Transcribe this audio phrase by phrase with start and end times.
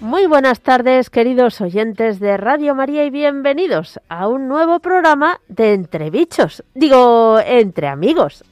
[0.00, 5.74] Muy buenas tardes, queridos oyentes de Radio María, y bienvenidos a un nuevo programa de
[5.74, 6.64] Entre Bichos.
[6.74, 8.42] Digo, entre amigos.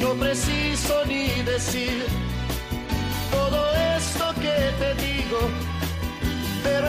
[0.00, 2.19] No preciso ni decir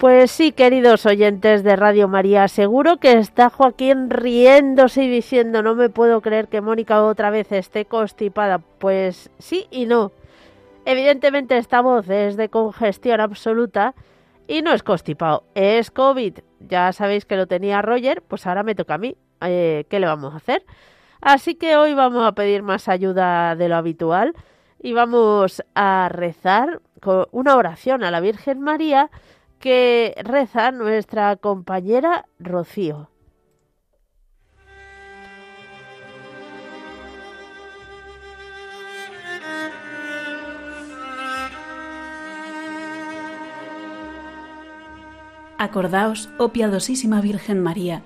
[0.00, 5.74] Pues sí, queridos oyentes de Radio María, seguro que está Joaquín riéndose y diciendo no
[5.74, 8.60] me puedo creer que Mónica otra vez esté constipada.
[8.78, 10.12] Pues sí y no.
[10.86, 13.94] Evidentemente esta voz es de congestión absoluta
[14.48, 16.38] y no es constipado, es COVID.
[16.60, 19.18] Ya sabéis que lo tenía Roger, pues ahora me toca a mí.
[19.42, 20.64] Eh, ¿Qué le vamos a hacer?
[21.20, 24.32] Así que hoy vamos a pedir más ayuda de lo habitual
[24.82, 29.10] y vamos a rezar con una oración a la Virgen María
[29.60, 33.10] que reza nuestra compañera Rocío.
[45.58, 48.02] Acordaos, oh piadosísima Virgen María,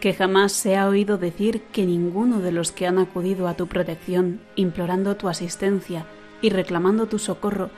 [0.00, 3.66] que jamás se ha oído decir que ninguno de los que han acudido a tu
[3.66, 6.06] protección, implorando tu asistencia
[6.40, 7.68] y reclamando tu socorro,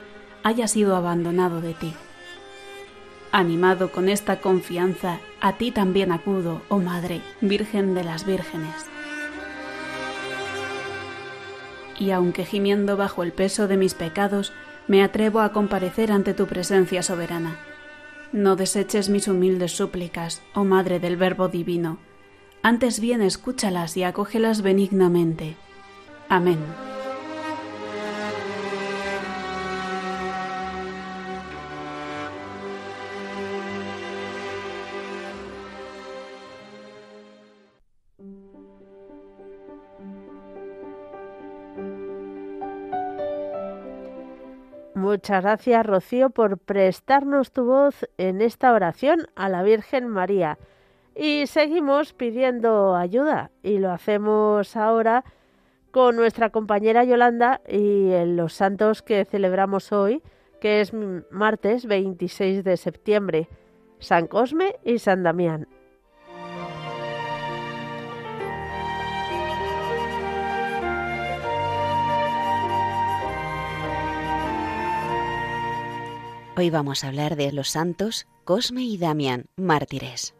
[0.43, 1.93] haya sido abandonado de ti.
[3.31, 8.85] Animado con esta confianza, a ti también acudo, oh Madre, Virgen de las Vírgenes.
[11.99, 14.53] Y aunque gimiendo bajo el peso de mis pecados,
[14.87, 17.57] me atrevo a comparecer ante tu presencia soberana.
[18.31, 21.97] No deseches mis humildes súplicas, oh Madre del Verbo Divino.
[22.63, 25.55] Antes bien escúchalas y acógelas benignamente.
[26.29, 26.59] Amén.
[45.17, 50.59] Muchas gracias, Rocío, por prestarnos tu voz en esta oración a la Virgen María.
[51.15, 55.23] Y seguimos pidiendo ayuda y lo hacemos ahora
[55.89, 60.21] con nuestra compañera Yolanda y en los santos que celebramos hoy,
[60.61, 60.91] que es
[61.31, 63.49] martes 26 de septiembre,
[63.97, 65.67] San Cosme y San Damián.
[76.59, 80.33] Hoy vamos a hablar de los santos Cosme y Damián, mártires.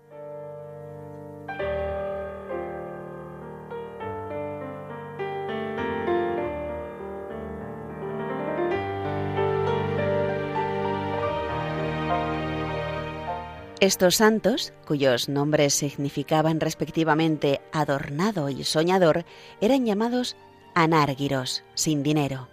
[13.80, 19.24] Estos santos, cuyos nombres significaban respectivamente adornado y soñador,
[19.62, 20.36] eran llamados
[20.74, 22.48] anárguiros, sin dinero.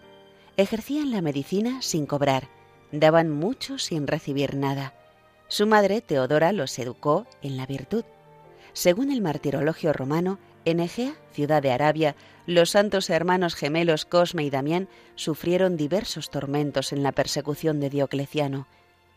[0.59, 2.51] Ejercían la medicina sin cobrar,
[3.01, 4.95] daban mucho sin recibir nada.
[5.49, 8.05] Su madre, Teodora, los educó en la virtud.
[8.73, 14.51] Según el martirologio romano, En Egea, ciudad de Arabia, los santos hermanos gemelos Cosme y
[14.51, 18.67] Damián sufrieron diversos tormentos en la persecución de Diocleciano.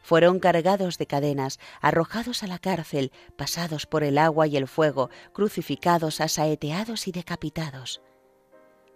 [0.01, 5.09] Fueron cargados de cadenas, arrojados a la cárcel, pasados por el agua y el fuego,
[5.33, 8.01] crucificados, asaeteados y decapitados.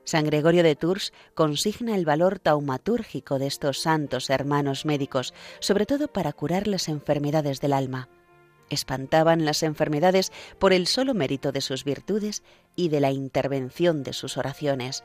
[0.04, 6.08] San Gregorio de Tours consigna el valor taumatúrgico de estos santos hermanos médicos, sobre todo
[6.08, 8.10] para curar las enfermedades del alma.
[8.70, 12.42] Espantaban las enfermedades por el solo mérito de sus virtudes
[12.76, 15.04] y de la intervención de sus oraciones,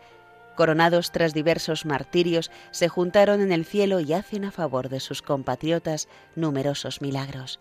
[0.56, 5.22] coronados tras diversos martirios, se juntaron en el cielo y hacen a favor de sus
[5.22, 7.60] compatriotas numerosos milagros.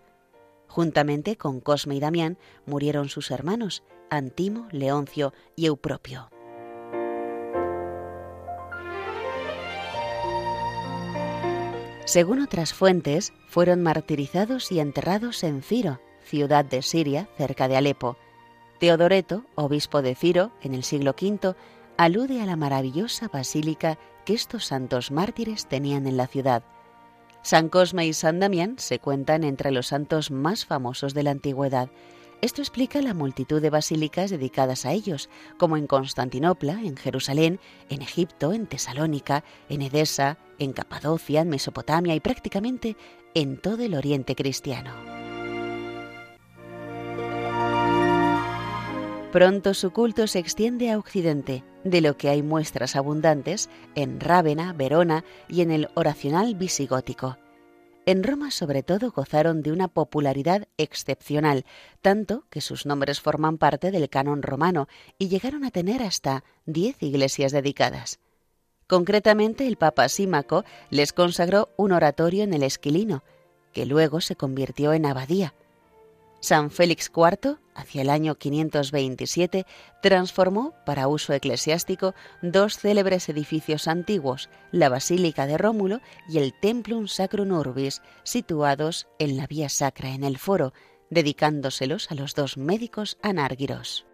[0.66, 6.30] Juntamente con Cosme y Damián murieron sus hermanos, Antimo, Leoncio y Eupropio.
[12.06, 18.16] Según otras fuentes, fueron martirizados y enterrados en Ciro, ciudad de Siria, cerca de Alepo.
[18.78, 21.56] Teodoreto, obispo de Ciro, en el siglo V,
[21.96, 26.62] alude a la maravillosa basílica que estos santos mártires tenían en la ciudad.
[27.42, 31.90] San Cosme y San Damián se cuentan entre los santos más famosos de la antigüedad.
[32.42, 38.02] Esto explica la multitud de basílicas dedicadas a ellos, como en Constantinopla, en Jerusalén, en
[38.02, 42.96] Egipto, en Tesalónica, en Edesa, en Capadocia, en Mesopotamia y prácticamente
[43.34, 44.92] en todo el oriente cristiano.
[49.32, 54.72] Pronto su culto se extiende a Occidente, de lo que hay muestras abundantes en Rávena,
[54.72, 57.36] Verona y en el oracional visigótico.
[58.08, 61.64] En Roma sobre todo gozaron de una popularidad excepcional,
[62.02, 64.86] tanto que sus nombres forman parte del canon romano
[65.18, 68.20] y llegaron a tener hasta diez iglesias dedicadas.
[68.86, 73.24] Concretamente el Papa Símaco les consagró un oratorio en el Esquilino,
[73.72, 75.52] que luego se convirtió en abadía,
[76.46, 79.66] San Félix IV, hacia el año 527,
[80.00, 87.08] transformó para uso eclesiástico dos célebres edificios antiguos, la Basílica de Rómulo y el Templum
[87.08, 90.72] Sacrum Urbis, situados en la Vía Sacra en el Foro,
[91.10, 94.06] dedicándoselos a los dos médicos anárguiros.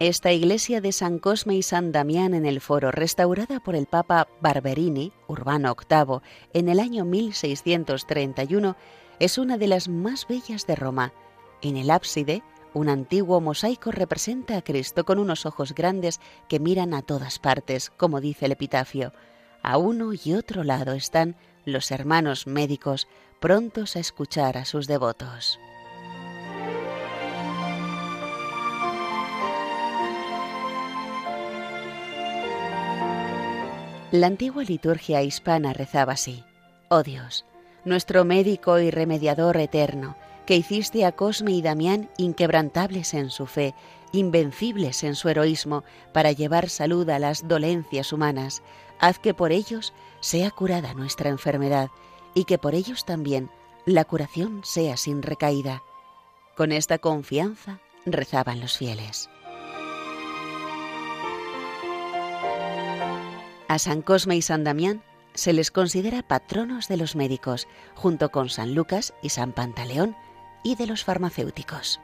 [0.00, 4.28] Esta iglesia de San Cosme y San Damián en el Foro, restaurada por el Papa
[4.40, 6.20] Barberini, Urbano VIII,
[6.52, 8.76] en el año 1631,
[9.18, 11.12] es una de las más bellas de Roma.
[11.62, 16.94] En el ábside, un antiguo mosaico representa a Cristo con unos ojos grandes que miran
[16.94, 19.12] a todas partes, como dice el epitafio.
[19.64, 21.34] A uno y otro lado están
[21.64, 23.08] los hermanos médicos
[23.40, 25.58] prontos a escuchar a sus devotos.
[34.10, 36.42] La antigua liturgia hispana rezaba así.
[36.88, 37.44] Oh Dios,
[37.84, 40.16] nuestro médico y remediador eterno,
[40.46, 43.74] que hiciste a Cosme y Damián inquebrantables en su fe,
[44.12, 45.84] invencibles en su heroísmo,
[46.14, 48.62] para llevar salud a las dolencias humanas,
[48.98, 51.90] haz que por ellos sea curada nuestra enfermedad
[52.32, 53.50] y que por ellos también
[53.84, 55.82] la curación sea sin recaída.
[56.56, 59.28] Con esta confianza rezaban los fieles.
[63.68, 65.02] A San Cosme y San Damián
[65.34, 70.16] se les considera patronos de los médicos, junto con San Lucas y San Pantaleón,
[70.64, 72.00] y de los farmacéuticos.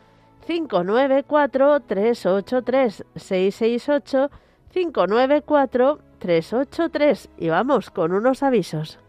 [0.45, 4.29] 594 383 668
[4.71, 8.99] 594 383 y vamos con unos avisos.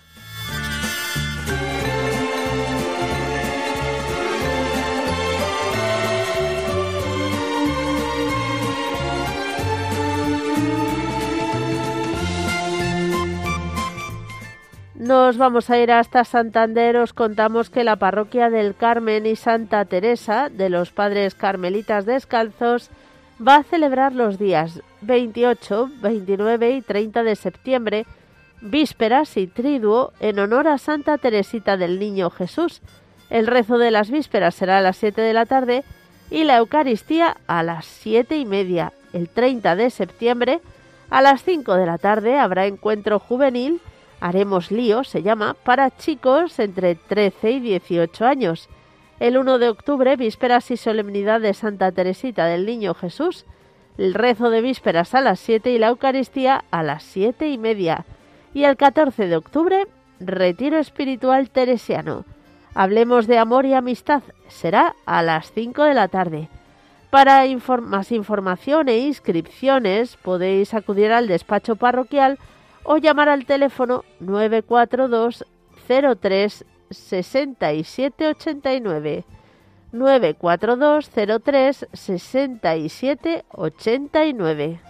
[15.09, 16.97] Nos vamos a ir hasta Santander.
[16.99, 22.91] Os contamos que la parroquia del Carmen y Santa Teresa de los Padres Carmelitas Descalzos
[23.47, 28.07] va a celebrar los días 28, 29 y 30 de septiembre,
[28.61, 32.83] vísperas y triduo en honor a Santa Teresita del Niño Jesús.
[33.31, 35.85] El rezo de las vísperas será a las 7 de la tarde
[36.31, 38.93] y la Eucaristía a las 7 y media.
[39.13, 40.61] El 30 de septiembre
[41.11, 43.81] a las 5 de la tarde habrá encuentro juvenil,
[44.21, 48.69] haremos lío, se llama, para chicos entre 13 y 18 años.
[49.21, 53.47] El 1 de octubre, vísperas y solemnidad de Santa Teresita del Niño Jesús.
[53.97, 58.05] El rezo de vísperas a las 7 y la Eucaristía a las 7 y media.
[58.55, 59.89] Y el 14 de octubre,
[60.21, 62.25] retiro espiritual teresiano.
[62.75, 64.23] Hablemos de amor y amistad.
[64.47, 66.49] Será a las 5 de la tarde.
[67.11, 67.45] Para
[67.83, 72.39] más información e inscripciones podéis acudir al despacho parroquial
[72.85, 75.45] o llamar al teléfono 942
[76.21, 79.25] 03 6789
[79.93, 81.09] 942
[81.41, 84.81] 03 6789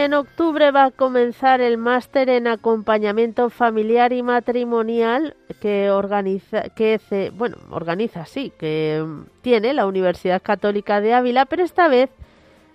[0.00, 7.00] En octubre va a comenzar el máster en acompañamiento familiar y matrimonial que organiza, que
[7.34, 9.04] bueno, organiza, sí, que
[9.42, 12.10] tiene la Universidad Católica de Ávila, pero esta vez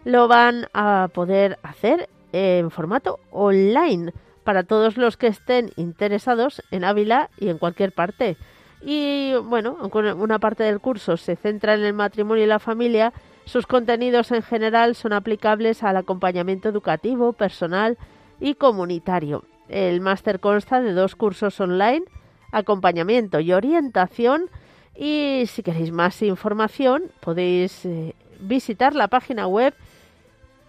[0.03, 4.11] lo van a poder hacer en formato online
[4.43, 8.35] para todos los que estén interesados en Ávila y en cualquier parte.
[8.81, 9.77] Y bueno,
[10.17, 13.13] una parte del curso se centra en el matrimonio y la familia,
[13.45, 17.99] sus contenidos en general son aplicables al acompañamiento educativo, personal
[18.39, 19.43] y comunitario.
[19.69, 22.05] El máster consta de dos cursos online,
[22.51, 24.49] acompañamiento y orientación.
[24.95, 29.73] Y si queréis más información, podéis eh, visitar la página web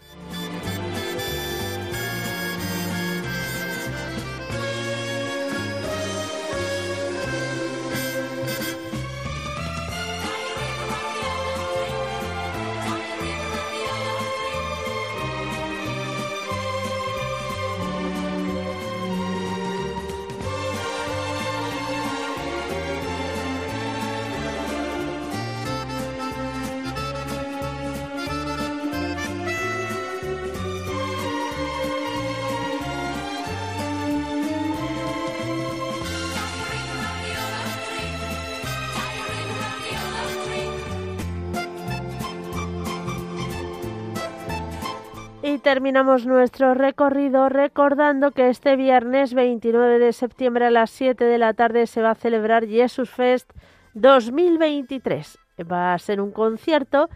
[45.64, 51.54] Terminamos nuestro recorrido recordando que este viernes 29 de septiembre a las 7 de la
[51.54, 53.52] tarde se va a celebrar Jesus Fest
[53.94, 55.38] 2023.
[55.70, 57.10] Va a ser un concierto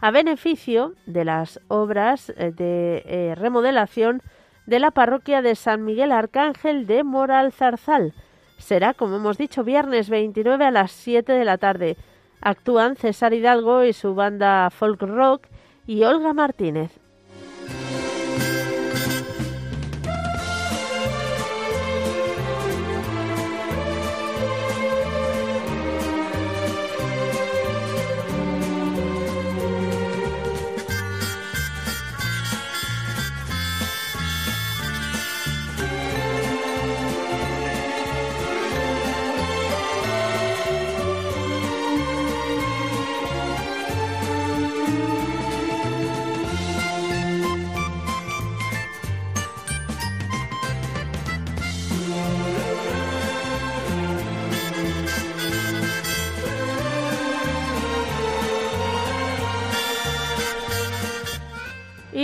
[0.00, 4.22] a beneficio de las obras eh, de eh, remodelación
[4.66, 8.14] de la parroquia de San Miguel Arcángel de Moral Zarzal.
[8.58, 11.96] Será, como hemos dicho, viernes 29 a las 7 de la tarde.
[12.40, 15.46] Actúan César Hidalgo y su banda folk rock
[15.86, 16.97] y Olga Martínez.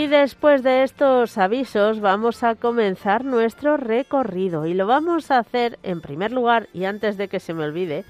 [0.05, 5.79] Y después de estos avisos vamos a comenzar nuestro recorrido y lo vamos a hacer
[5.83, 8.05] en primer lugar y antes de que se me olvide,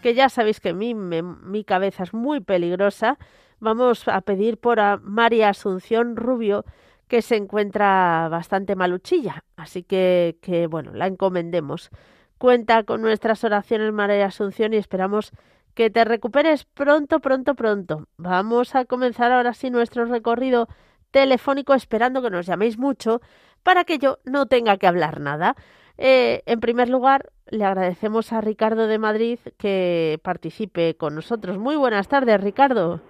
[0.00, 3.18] que ya sabéis que mi, mi cabeza es muy peligrosa,
[3.58, 6.64] vamos a pedir por a María Asunción Rubio
[7.08, 11.90] que se encuentra bastante maluchilla, así que, que bueno, la encomendemos.
[12.38, 15.32] Cuenta con nuestras oraciones María Asunción y esperamos
[15.74, 18.06] que te recuperes pronto, pronto, pronto.
[18.18, 20.68] Vamos a comenzar ahora sí nuestro recorrido
[21.10, 23.20] telefónico esperando que nos llaméis mucho
[23.62, 25.54] para que yo no tenga que hablar nada.
[25.98, 31.58] Eh, en primer lugar, le agradecemos a Ricardo de Madrid que participe con nosotros.
[31.58, 33.00] Muy buenas tardes, Ricardo.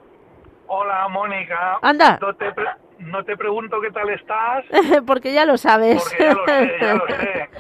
[0.67, 1.79] Hola, Mónica.
[1.83, 2.19] Anda.
[2.21, 2.53] No te,
[2.99, 4.65] no te pregunto qué tal estás.
[5.07, 6.03] porque ya lo sabes.
[6.03, 7.51] Porque ya lo sé, ya lo sé.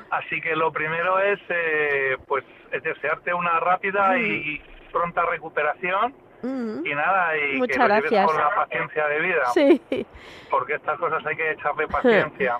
[0.10, 6.94] Así que lo primero es, eh, pues, es desearte una rápida y pronta recuperación y
[6.94, 8.26] nada, y Muchas que gracias.
[8.26, 9.44] con la paciencia de vida.
[9.54, 10.06] Sí.
[10.50, 12.58] Porque estas cosas hay que echarle paciencia.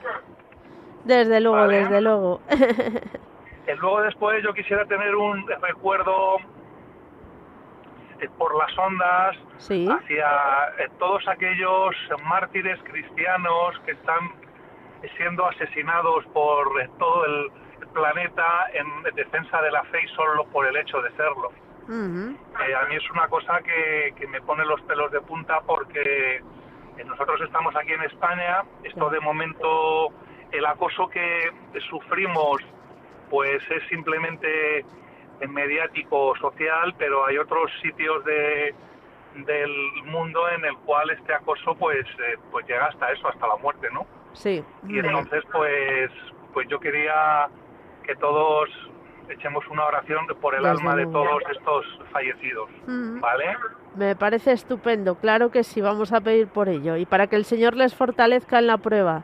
[1.04, 1.78] Desde luego, Vale.
[1.80, 2.40] desde luego.
[3.66, 6.36] y luego después yo quisiera tener un recuerdo
[8.20, 9.88] eh, por las ondas Sí.
[9.90, 10.28] hacia
[10.78, 14.30] eh, todos aquellos mártires cristianos que están
[15.16, 17.50] siendo asesinados por eh, todo el
[17.92, 21.50] planeta en defensa de la fe y solo por el hecho de serlo.
[21.92, 22.36] Ujú.
[22.64, 26.36] Eh, a mí es una cosa que, que me pone los pelos de punta porque
[26.36, 30.08] eh, nosotros estamos aquí en España, esto de momento
[30.52, 31.52] el acoso que
[31.90, 32.62] sufrimos
[33.28, 34.84] pues es simplemente
[35.48, 38.74] mediático social, pero hay otros sitios de,
[39.34, 39.72] del
[40.04, 43.88] mundo en el cual este acoso pues eh, pues llega hasta eso, hasta la muerte,
[43.92, 44.06] ¿no?
[44.32, 44.64] Sí.
[44.88, 46.10] Y entonces pues
[46.54, 47.48] pues yo quería
[48.04, 48.70] que todos
[49.28, 53.20] echemos una oración por el Desde alma de todos estos fallecidos, Ujú.
[53.20, 53.56] ¿vale?
[53.96, 57.44] Me parece estupendo, claro que sí, vamos a pedir por ello y para que el
[57.44, 59.22] Señor les fortalezca en la prueba.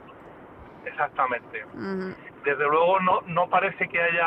[0.84, 1.64] Exactamente.
[1.74, 2.14] Ujú.
[2.44, 4.26] Desde luego no, no parece que haya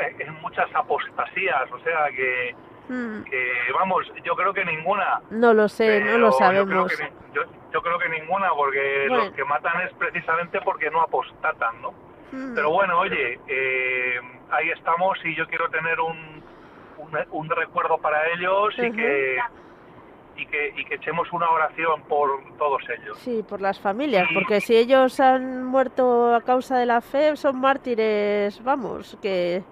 [0.00, 2.54] eh, eh, muchas apostasías, o sea que,
[2.88, 3.24] Ujú.
[3.24, 5.20] que, vamos, yo creo que ninguna.
[5.30, 6.96] No lo sé, no lo yo creo sabemos.
[6.96, 9.24] que ni- Yo, yo creo que ninguna, porque Bueno.
[9.24, 11.92] los que matan es precisamente porque no apostatan, ¿no?
[12.54, 14.20] Pero bueno, oye, eh,
[14.50, 16.42] ahí estamos y yo quiero tener un,
[16.98, 19.38] un, un recuerdo para ellos y que
[20.36, 23.18] y que y que echemos una oración por todos ellos.
[23.18, 27.58] Sí, por las familias, porque si ellos han muerto a causa de la fe, son
[27.60, 29.62] mártires, vamos, que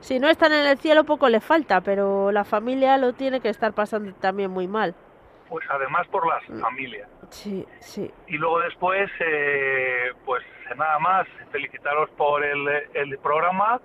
[0.00, 3.48] si no están en el cielo poco les falta, pero la familia lo tiene que
[3.48, 4.94] estar pasando también muy mal.
[5.54, 6.60] Pues además por las Mm.
[6.60, 7.08] familias.
[7.30, 8.10] Sí, sí.
[8.26, 10.42] Y luego después, eh, pues
[10.76, 13.80] nada más, felicitaros por el, el programa.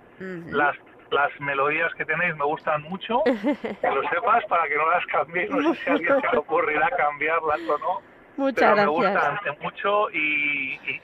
[0.48, 0.76] Las,
[1.12, 5.52] las melodías que tenéis me gustan mucho, que lo sepas para que no las cambiéis.
[5.52, 8.02] No sé si a alguien se le ocurrirá cambiarlas o no.
[8.38, 9.32] Muchas pero me gracias.
[9.36, 11.02] gustan mucho y, y,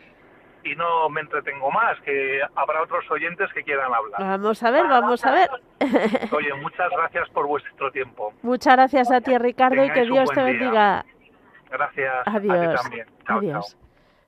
[0.66, 4.20] y no me entretengo más, que habrá otros oyentes que quieran hablar.
[4.20, 5.50] Vamos a ver, vamos a ver.
[6.32, 8.34] Oye, muchas gracias por vuestro tiempo.
[8.42, 10.44] Muchas gracias a ti, Ricardo, y que Dios te día.
[10.44, 11.06] bendiga.
[11.70, 12.82] Gracias a ti Adiós.
[12.82, 13.08] también.
[13.28, 13.72] Chao, Adiós.
[13.72, 13.80] chao.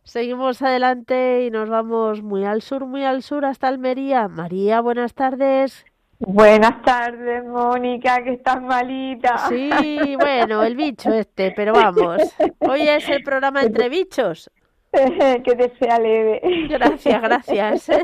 [0.04, 4.28] Seguimos adelante y nos vamos muy al sur, muy al sur hasta Almería.
[4.28, 5.86] María, buenas tardes.
[6.19, 9.38] Buenas tardes, Mónica, que estás malita.
[9.50, 12.21] Sí, bueno, el bicho este, pero vamos.
[12.60, 14.50] Hoy es el programa Entre Bichos.
[15.43, 16.41] que te sea leve.
[16.69, 17.88] Gracias, gracias.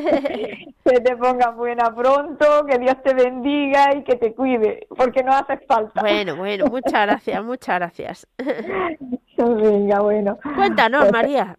[0.83, 5.31] Que te pongas buena pronto, que Dios te bendiga y que te cuide, porque no
[5.31, 6.01] hace falta.
[6.01, 8.27] Bueno, bueno, muchas gracias, muchas gracias.
[9.37, 10.37] Venga, bueno.
[10.55, 11.57] Cuéntanos, Pues, María.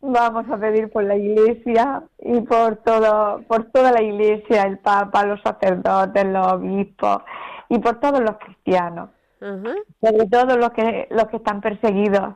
[0.00, 5.24] vamos a pedir por la iglesia y por todo, por toda la iglesia, el Papa,
[5.26, 7.22] los sacerdotes, los obispos
[7.68, 12.34] y por todos los cristianos, sobre todo los que, los que están perseguidos,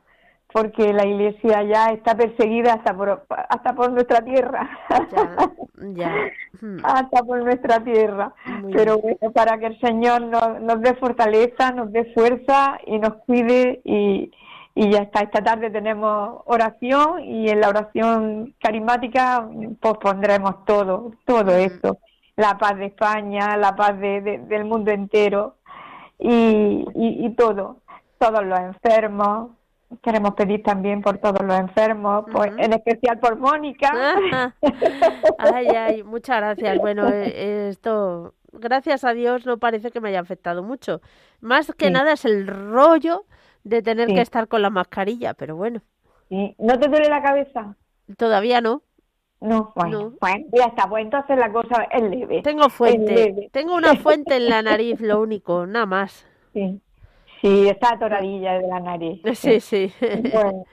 [0.55, 4.69] porque la iglesia ya está perseguida hasta por, hasta por nuestra tierra.
[5.11, 5.51] Ya,
[5.93, 6.13] ya.
[6.85, 8.33] Hasta por nuestra tierra.
[8.61, 12.97] Muy Pero bueno, para que el Señor nos, nos dé fortaleza, nos dé fuerza y
[12.99, 14.31] nos cuide y,
[14.75, 15.23] y ya está.
[15.23, 19.45] Esta tarde tenemos oración y en la oración carismática
[19.81, 21.97] pues pondremos todo, todo esto.
[22.37, 25.55] La paz de España, la paz de, de- del mundo entero
[26.17, 27.81] y, y, y todo.
[28.17, 29.49] Todos los enfermos.
[30.01, 32.25] Queremos pedir también por todos los enfermos,
[32.57, 33.91] en especial por Mónica.
[35.37, 36.77] Ay, ay, muchas gracias.
[36.79, 41.01] Bueno, eh, esto, gracias a Dios, no parece que me haya afectado mucho.
[41.41, 41.91] Más que Sí.
[41.91, 43.25] nada es el rollo
[43.63, 44.15] de tener Sí.
[44.15, 45.81] que estar con la mascarilla, pero bueno,
[46.29, 46.55] Sí.
[46.57, 47.75] ¿No te duele la cabeza?
[48.17, 48.81] todavía no.
[49.41, 50.13] No, bueno, No.
[50.21, 52.41] bueno, ya está, pues entonces la cosa es leve.
[52.41, 53.49] Tengo fuente, leve.
[53.51, 56.25] tengo una fuente en la nariz, lo único, nada más.
[56.53, 56.81] Sí,
[57.41, 59.21] sí, está atoradilla de la nariz.
[59.33, 59.93] Sí, sí.
[60.31, 60.65] Bueno,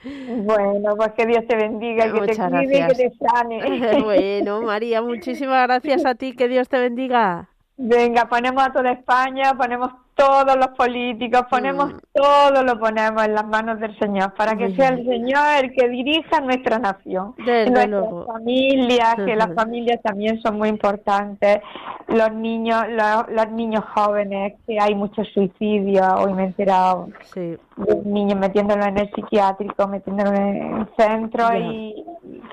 [0.44, 4.02] bueno, pues que Dios te bendiga, y que te cuide y que te sane.
[4.04, 7.48] Bueno, María, muchísimas gracias a ti, que Dios te bendiga.
[7.76, 9.92] Venga, ponemos a toda España, ponemos
[10.26, 11.98] todos los políticos, ponemos Mm.
[12.12, 15.00] todo lo ponemos en las manos del Señor, para que Muy sea bien.
[15.00, 17.34] el Señor el que dirija nuestra nación.
[17.38, 18.26] Desde Nuestras luego.
[18.26, 21.60] familias, que las familias también son muy importantes,
[22.08, 27.56] los niños, los, los niños jóvenes, que hay muchos suicidios, hoy me he enterado Sí,
[27.76, 32.04] de un niño metiéndolo en el psiquiátrico, metiéndolo en el centro y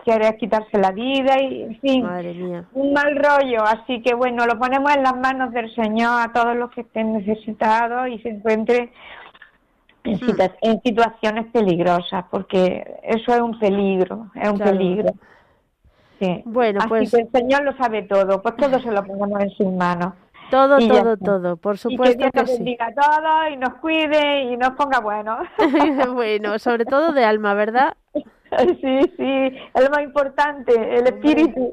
[0.05, 2.63] quiere quitarse la vida y, en fin, madre mía.
[2.73, 3.63] un mal rollo.
[3.63, 7.13] Así que bueno, lo ponemos en las manos del Señor a todos los que estén
[7.13, 7.58] necesitados
[8.07, 8.91] y se encuentren
[10.03, 10.19] en, Hmm.
[10.19, 14.71] situa- en situaciones peligrosas, porque eso es un peligro, es un Claro.
[14.71, 15.09] peligro.
[16.19, 16.41] Sí.
[16.45, 19.49] Bueno, Así pues- que el Señor lo sabe todo, pues todo se lo ponemos en
[19.51, 20.13] sus manos.
[20.51, 22.55] Todo, todo, todo, por y que supuesto Dios que nos sí.
[22.57, 25.47] bendiga a todos y nos cuide y nos ponga buenos.
[26.15, 27.95] bueno, sobre todo de alma, ¿verdad?
[28.81, 31.71] Sí, sí, es lo más importante, el espíritu.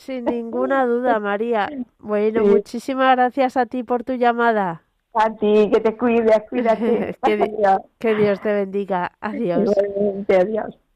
[0.00, 1.68] Sin ninguna duda, María.
[1.98, 2.48] Bueno, Sí.
[2.48, 4.82] muchísimas gracias a ti por tu llamada.
[5.12, 7.14] A ti, que te cuides, cuídate.
[7.22, 7.80] Que di- Adiós.
[7.98, 9.12] Que Dios te bendiga.
[9.20, 9.70] Adiós.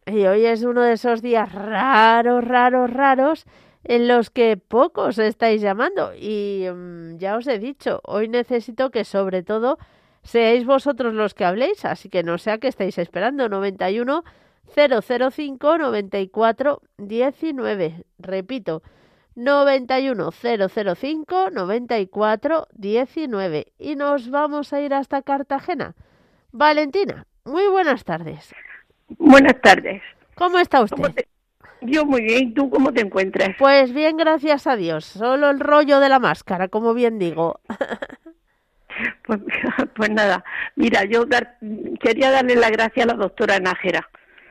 [0.06, 3.44] Y hoy es uno de esos días raros, raros, raros
[3.84, 6.12] en los que pocos estáis llamando.
[6.18, 9.76] Y mm, ya os he dicho, hoy necesito que sobre todo
[10.22, 13.50] seáis vosotros los que habléis, así que no sea que estáis esperando.
[13.50, 14.24] 91
[14.74, 18.04] 005 94 19.
[18.18, 18.82] Repito,
[19.34, 23.72] 91 005 94 19.
[23.78, 25.94] Y nos vamos a ir hasta Cartagena.
[26.52, 28.54] Valentina, muy buenas tardes.
[29.18, 30.02] Buenas tardes.
[30.34, 31.14] ¿Cómo está ¿Cómo usted?
[31.14, 31.28] te-
[31.82, 32.48] Yo muy bien.
[32.48, 33.50] ¿Y tú cómo te encuentras?
[33.58, 35.04] Pues bien, gracias a Dios.
[35.04, 37.60] Solo el rollo de la máscara, como bien digo.
[39.26, 39.40] Pues,
[39.96, 40.44] pues nada.
[40.76, 41.58] Mira, yo dar-
[42.00, 44.08] quería darle la gracia a la doctora Nájera,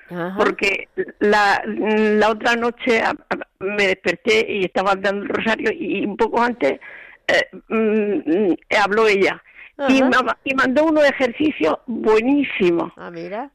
[0.09, 0.35] Ajá.
[0.37, 0.87] porque
[1.19, 3.01] la, la otra noche
[3.59, 6.79] me desperté y estaba dando el rosario y un poco antes
[7.27, 9.41] eh, mm, habló ella.
[9.89, 10.01] Y,
[10.43, 12.93] y mandó unos ejercicios buenísimos.
[12.95, 13.49] Ah, mira.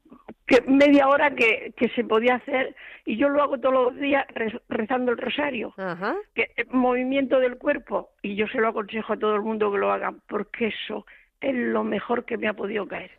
[0.47, 4.27] que media hora que, que se podía hacer y yo lo hago todos los días
[4.35, 6.17] rez- rezando el rosario Ajá.
[6.35, 9.79] que es movimiento del cuerpo y yo se lo aconsejo a todo el mundo que
[9.79, 11.07] lo hagan porque eso
[11.41, 13.11] es lo mejor que me ha podido caer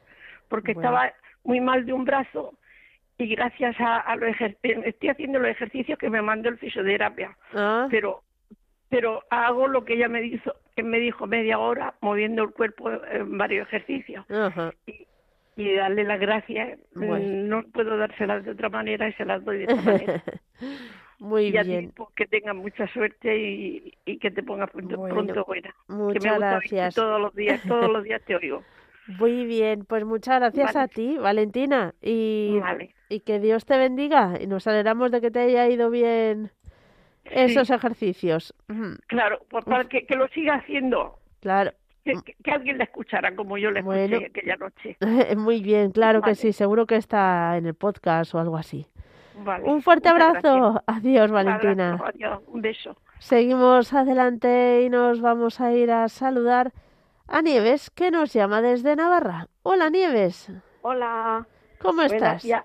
[0.50, 0.90] porque Bueno.
[0.90, 1.14] estaba
[1.44, 2.56] muy mal de un brazo
[3.20, 7.38] y gracias a, a los ejer- estoy haciendo los ejercicios que me mandó el fisioterapia
[7.54, 8.24] Ah, pero
[8.90, 12.90] pero hago lo que ella me dijo que me dijo media hora moviendo el cuerpo
[12.92, 14.74] en varios ejercicios ajá.
[15.56, 16.80] y darle las gracias.
[16.96, 17.26] Bueno.
[17.28, 20.24] Mm, No puedo dárselas de otra manera y se las doy de esta manera.
[21.20, 21.92] Muy y a ti, bien.
[21.92, 25.70] pues, que tengas mucha suerte y, y que te pongas pronto, Bueno, pronto buena.
[25.88, 26.96] que me Muchas gusta gracias.
[26.96, 28.64] todos los días, todos los días te oigo.
[29.18, 30.86] Muy bien, pues muchas gracias Vale.
[30.86, 31.94] a ti, Valentina.
[32.02, 32.94] Y, Vale.
[33.10, 34.34] y que Dios te bendiga.
[34.40, 36.52] Y nos alegramos de que te haya ido bien
[37.26, 38.54] esos ejercicios.
[39.08, 41.72] Claro, pues para que, que lo siga haciendo, Claro.
[42.06, 44.98] que, alguien la escuchara como yo la escuché aquella noche.
[45.38, 46.54] Muy bien, claro que sí.
[46.54, 48.86] Seguro que está en el podcast o algo así.
[49.44, 49.64] Vale.
[49.64, 50.84] Un fuerte muchas abrazo.
[50.86, 51.30] Adiós.
[51.30, 51.94] Un Valentina.
[51.94, 52.98] abrazo, adiós, un beso.
[53.20, 56.72] Seguimos adelante y nos vamos a ir a saludar
[57.30, 59.48] a Nieves, que nos llama desde Navarra.
[59.64, 60.52] Hola, Nieves.
[60.82, 61.48] Hola.
[61.80, 62.44] ¿Cómo estás?
[62.44, 62.64] días.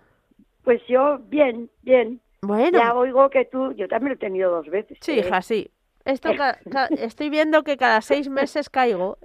[0.65, 2.21] Pues yo, bien, bien.
[2.43, 4.99] Bueno, Ya oigo que tú, yo también lo he tenido dos veces.
[5.01, 5.19] sí, ¿eh?
[5.21, 5.71] hija, sí.
[6.05, 9.19] Esto ca- ca- estoy viendo que cada seis meses caigo.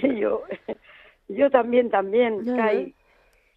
[0.00, 0.42] Sí, yo,
[1.28, 2.94] yo también, también, caí.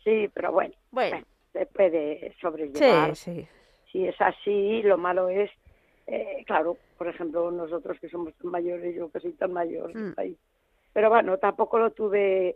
[0.04, 0.74] Sí, pero bueno.
[0.92, 1.20] Bueno,
[1.54, 3.16] se puede sobrellevar.
[3.16, 3.48] Sí, sí.
[3.92, 5.50] Si es así, lo malo es,
[6.08, 10.14] eh, claro, por ejemplo, nosotros que somos tan mayores, yo que soy tan mayor, Mm.
[10.18, 10.38] ahí.
[10.96, 12.56] Pero bueno, tampoco lo tuve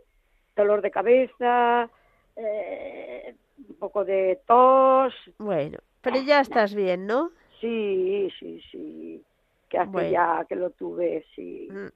[0.56, 1.90] dolor de cabeza,
[2.36, 3.34] eh,
[3.68, 7.32] un poco de tos, Bueno, pero ya estás bien, ¿no?
[7.60, 9.22] sí, sí, sí,
[9.68, 10.10] que hace Bueno.
[10.10, 11.68] ya que lo tuve, sí.
[11.70, 11.86] Mm.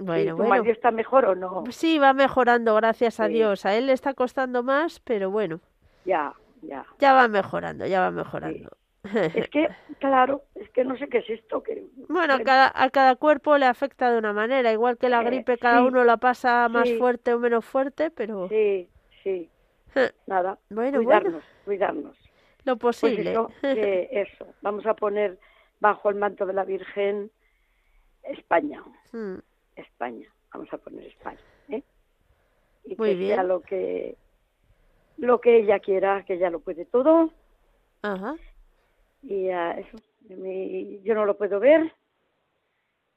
[0.00, 0.48] ¿Y Bueno, ¿Tu bueno.
[0.48, 1.64] marido está mejor o no?
[1.70, 3.28] Sí, va mejorando, gracias a.
[3.28, 3.66] Dios.
[3.66, 5.60] A él le está costando más, pero bueno,
[6.06, 6.86] Ya, ya.
[6.98, 8.70] ya va mejorando, ya va mejorando.
[9.04, 12.90] Es que, claro, es que no sé qué es esto, que Bueno, a cada, a
[12.90, 16.04] cada cuerpo le afecta de una manera, igual que la Eh, gripe, cada sí, uno
[16.04, 16.98] la pasa más sí.
[16.98, 18.88] fuerte o menos fuerte, pero sí,
[19.22, 19.50] sí,
[20.26, 22.16] nada, bueno, bueno, cuidarnos, cuidarnos.
[22.64, 23.32] lo Pues posible.
[23.32, 25.38] eso, que eso, vamos a poner
[25.80, 27.30] bajo el manto de la Virgen
[28.22, 29.38] España, Mm,
[29.76, 31.82] España, vamos a poner España, ¿eh?
[32.84, 33.48] Y Muy que sea bien.
[33.48, 34.16] lo que
[35.18, 37.30] lo que ella quiera, que ella lo puede todo
[38.02, 38.36] Ajá.
[39.24, 41.92] Y ah, eso, mí- yo no lo puedo ver,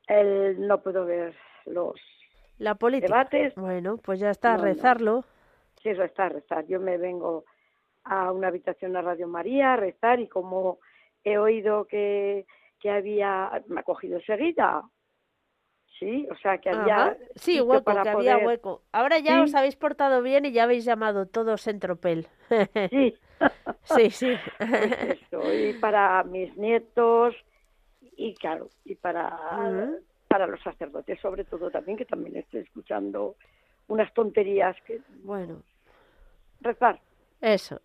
[0.07, 1.95] él no puedo ver los
[2.57, 3.13] La política.
[3.13, 4.63] debates, Bueno, pues ya está, No, no.
[4.63, 5.25] rezarlo.
[5.83, 6.65] sí, rezar, rezar.
[6.67, 7.45] Yo me vengo
[8.03, 10.79] a una habitación a Radio María a rezar y como
[11.23, 12.45] he oído que,
[12.79, 14.83] que había, me ha cogido enseguida.
[15.99, 17.17] Sí, o sea que había.
[17.35, 18.83] Sí, hueco, para que había hueco.
[18.91, 19.41] Ahora ya Sí.
[19.45, 22.27] os habéis portado bien y ya habéis llamado todos en tropel.
[22.89, 23.13] Sí.
[23.83, 24.35] sí, sí.
[24.57, 27.35] Pues eso, y para mis nietos
[28.15, 29.37] y claro, y para,
[30.27, 33.35] para los sacerdotes sobre todo también, que también estoy escuchando
[33.87, 35.61] unas tonterías que Bueno,
[36.61, 36.99] rezar,
[37.41, 37.79] eso.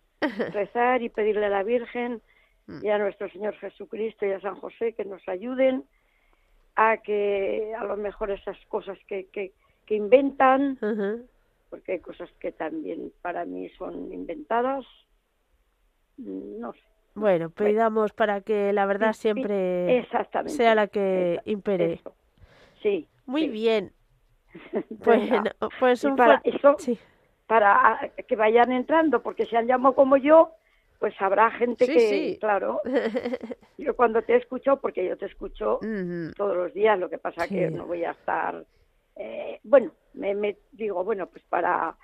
[0.51, 2.21] rezar y pedirle a la Virgen
[2.65, 2.85] Mm.
[2.85, 5.83] y a nuestro Señor Jesucristo y a San José que nos ayuden
[6.75, 9.51] a que a lo mejor esas cosas que, que,
[9.85, 10.79] que inventan,
[11.69, 14.85] porque hay cosas que también para mí son inventadas,
[16.17, 16.79] no sé.
[17.15, 20.07] Bueno, pidamos para que la verdad siempre
[20.47, 21.93] sea la que impere.
[21.93, 22.15] eso.
[22.81, 23.07] Sí.
[23.25, 23.47] Muy sí.
[23.49, 23.93] bien.
[24.89, 25.43] Bueno,
[25.79, 26.57] pues Y un para fuerte...
[26.57, 26.99] eso, Sí,
[27.47, 30.51] para que vayan entrando, porque si han llamado como yo,
[30.99, 32.37] pues habrá gente Sí, que, sí.
[32.39, 32.81] claro,
[33.77, 35.79] yo cuando te escucho, porque yo te escucho
[36.37, 38.63] todos los días, lo que pasa que no voy a estar,
[39.15, 41.95] eh, bueno, me, me digo, bueno, pues para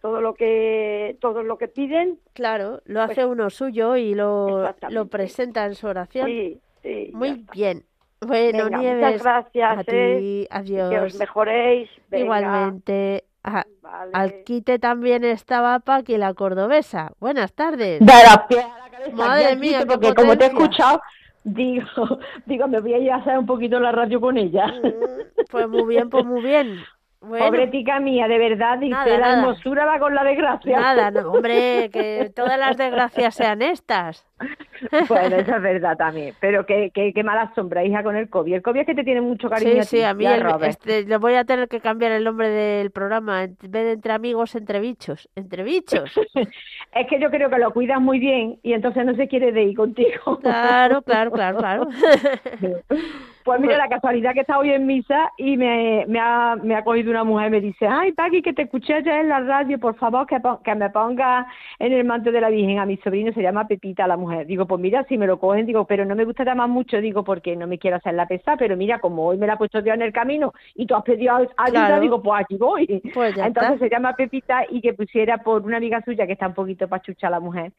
[0.00, 4.62] todo lo que todo lo que piden, Claro, lo Pues hace uno suyo y lo,
[4.90, 6.26] lo presenta en su oración.
[6.26, 7.84] sí, sí, Muy bien.
[8.20, 10.18] Bueno, Venga, Nieves, muchas gracias, a ¿eh?
[10.20, 11.14] ti, Y que os adiós.
[11.18, 13.24] mejoréis, venga, Igualmente.
[13.82, 14.10] Vale.
[14.12, 17.12] al quite también estaba Paqui, la cordobesa.
[17.20, 18.00] Buenas tardes.
[18.00, 19.16] de a la cabeza.
[19.16, 21.00] Madre mía, porque como te he escuchado,
[21.44, 21.86] digo,
[22.46, 24.66] digo, me voy a ir a hacer un poquito la radio con ella.
[24.66, 26.78] Mm, Pues muy bien, pues muy bien.
[27.20, 29.40] Bueno, Pobre tica mía, de verdad, dice, Nada, la nada.
[29.40, 30.78] hermosura va con la desgracia.
[30.80, 34.27] nada, no, hombre, que todas las desgracias sean estas.
[35.08, 38.54] Bueno, eso es verdad también, pero qué, qué, qué mala sombra, hija, con el COVID.
[38.54, 40.64] El COVID es que te tiene mucho cariño Sí, sí, ti, a mí ya, el-
[40.64, 43.42] este, le voy a tener que cambiar el nombre del programa.
[43.44, 45.28] En vez de entre amigos, entre bichos.
[45.34, 46.12] Entre bichos.
[46.94, 49.62] Es que yo creo que lo cuidas muy bien y entonces no se quiere de
[49.64, 50.38] ir contigo.
[50.42, 51.88] Claro, claro, claro, claro.
[53.44, 56.84] Pues mira, la casualidad que está hoy en misa y me, me, ha, me ha
[56.84, 59.78] cogido una mujer y me dice, ay, Paqui, que te escuché ayer en la radio,
[59.78, 61.46] por favor, que, que me ponga
[61.78, 64.27] en el manto de la Virgen a mi sobrino, se llama Pepita la mujer.
[64.46, 67.24] Digo, pues mira, si me lo cogen, digo, pero no me gusta llamar mucho, digo,
[67.24, 69.82] porque no me quiero hacer la pesa, pero mira, como hoy me la ha puesto
[69.82, 72.00] Dios en el camino y tú has pedido ayuda, Claro.
[72.00, 72.86] digo, pues aquí voy.
[73.14, 73.78] Pues Entonces está.
[73.78, 77.30] se llama Pepita y que pusiera por una amiga suya que está un poquito pachucha
[77.30, 77.72] la mujer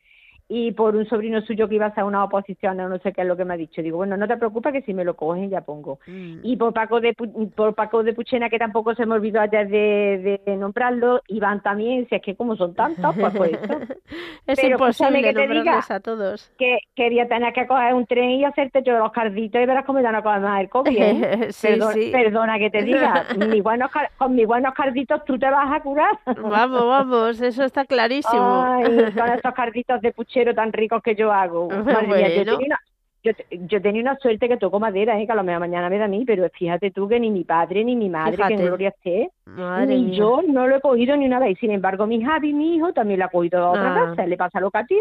[0.52, 3.22] y por un sobrino suyo que iba a hacer una oposición o no sé qué
[3.22, 3.84] es lo que me ha dicho.
[3.84, 6.00] Digo, bueno, no te preocupes que si me lo cogen ya pongo.
[6.08, 6.40] Mm.
[6.44, 7.14] Y por Paco de
[7.56, 12.08] por Paco de Puchena, que tampoco se me olvidó ayer de, de nombrarlo, Iván también,
[12.10, 13.60] si es que como son tantos, pues por eso.
[14.48, 16.52] es Pero imposible que te diga- a todos.
[16.58, 20.00] Que quería tener que coger un tren y hacerte yo los carditos y verás cómo
[20.02, 21.48] ya no coges más el COVID, ¿eh?
[21.52, 22.10] Sí, Perdona, sí.
[22.12, 26.18] perdona que te diga, mis buenos con mis buenos carditos tú te vas a curar.
[26.26, 28.64] Vamos, vamos, eso está clarísimo.
[28.66, 31.70] Ay, con estos carditos de puchero tan ricos que yo hago.
[31.70, 32.80] Madre mía, yo tenía una,
[33.24, 33.32] yo,
[33.68, 35.26] yo tenía una suerte que tocó madera, ¿eh?
[35.26, 37.44] que a lo mejor mañana me da a mí, pero fíjate tú que ni mi
[37.44, 40.18] padre ni mi madre, que en gloria esté, Madre ni mía.
[40.20, 41.58] yo no lo he cogido ni una vez.
[41.60, 44.06] Sin embargo, mi Javi, mi hijo, también lo ha cogido otras Ah.
[44.12, 44.28] veces.
[44.30, 45.00] Le pasa lo que a ti.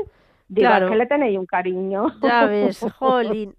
[0.50, 0.86] Digo, Claro.
[0.86, 2.06] es que le tenéis un cariño.
[2.22, 3.54] Ya ves, jolín.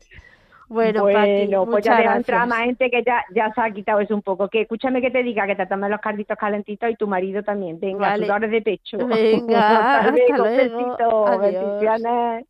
[0.69, 2.47] Bueno, Bueno, pues ya gracias.
[2.47, 4.47] más gente que ya, ya se ha quitado eso un poco.
[4.49, 7.79] Que escúchame que te diga que te tomes los carditos calentitos y tu marido también.
[7.79, 8.25] Venga, Vale.
[8.27, 8.97] sudores de pecho.
[9.07, 10.43] Venga, hasta luego.
[10.43, 11.41] besito, Adiós.
[11.41, 12.45] bendiciones.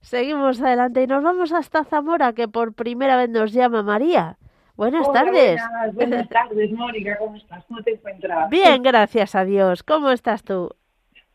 [0.00, 4.36] Seguimos adelante y nos vamos hasta Zamora, que por primera vez nos llama María.
[4.76, 5.60] Buenas Hola, tardes.
[5.62, 7.64] Buenas, buenas tardes, Mónica, ¿cómo estás?
[7.66, 8.50] ¿Cómo te encuentras?
[8.50, 9.82] Bien, gracias a Dios.
[9.82, 10.70] ¿Cómo estás tú?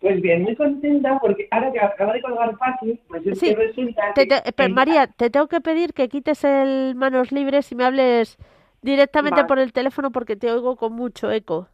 [0.08, 3.56] Pues bien, muy contenta porque ahora que acaba de colgar Pati, pues es Sí, que
[3.56, 7.34] resulta Te- que te- pero, el- María, te tengo que pedir que quites el manos
[7.34, 8.38] libres y me hables
[8.82, 9.48] directamente Vale.
[9.50, 11.68] por el teléfono porque te oigo con mucho eco.